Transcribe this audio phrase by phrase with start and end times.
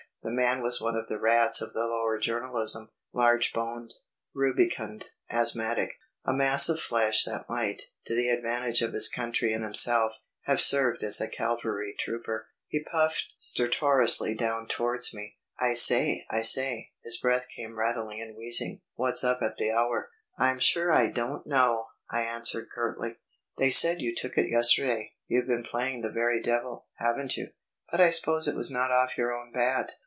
[0.23, 3.95] The man was one of the rats of the lower journalism, large boned,
[4.35, 5.93] rubicund, asthmatic;
[6.23, 10.11] a mass of flesh that might, to the advantage of his country and himself,
[10.43, 12.45] have served as a cavalry trooper.
[12.67, 15.37] He puffed stertorously down towards me.
[15.59, 18.81] "I say, I say," his breath came rattling and wheezing.
[18.93, 23.17] "What's up at the Hour?" "I'm sure I don't know," I answered curtly.
[23.57, 25.13] "They said you took it yesterday.
[25.27, 27.53] You've been playing the very devil, haven't you?
[27.89, 29.95] But I suppose it was not off your own bat?"